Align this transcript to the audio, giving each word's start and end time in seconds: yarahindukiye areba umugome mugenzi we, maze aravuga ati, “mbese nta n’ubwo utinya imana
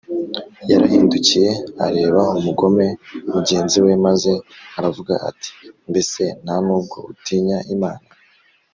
yarahindukiye 0.69 1.51
areba 1.85 2.21
umugome 2.39 2.87
mugenzi 3.33 3.77
we, 3.85 3.91
maze 4.05 4.31
aravuga 4.77 5.13
ati, 5.29 5.49
“mbese 5.89 6.23
nta 6.43 6.55
n’ubwo 6.65 6.97
utinya 7.11 7.59
imana 7.75 8.05